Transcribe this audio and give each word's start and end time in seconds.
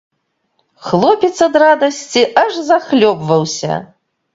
Хлопец 0.87 1.31
ад 1.49 1.53
радасці 1.67 2.21
аж 2.47 2.51
захлёбваўся. 2.75 3.73